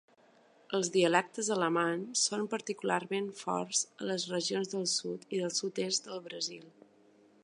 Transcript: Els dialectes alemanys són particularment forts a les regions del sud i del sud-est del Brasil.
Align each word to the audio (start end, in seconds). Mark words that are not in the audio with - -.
Els 0.77 0.87
dialectes 0.95 1.49
alemanys 1.55 2.23
són 2.29 2.47
particularment 2.55 3.29
forts 3.43 3.83
a 4.05 4.09
les 4.13 4.27
regions 4.35 4.75
del 4.75 4.89
sud 4.95 5.29
i 5.37 5.43
del 5.43 5.57
sud-est 5.61 6.11
del 6.11 6.25
Brasil. 6.33 6.69